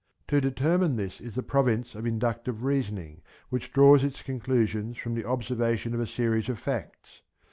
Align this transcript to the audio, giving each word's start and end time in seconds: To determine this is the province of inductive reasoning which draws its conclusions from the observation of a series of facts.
To 0.29 0.41
determine 0.41 0.95
this 0.95 1.21
is 1.21 1.35
the 1.35 1.43
province 1.43 1.93
of 1.93 2.07
inductive 2.07 2.63
reasoning 2.63 3.21
which 3.49 3.71
draws 3.71 4.03
its 4.03 4.23
conclusions 4.23 4.97
from 4.97 5.13
the 5.13 5.25
observation 5.25 5.93
of 5.93 5.99
a 5.99 6.07
series 6.07 6.49
of 6.49 6.57
facts. 6.57 7.21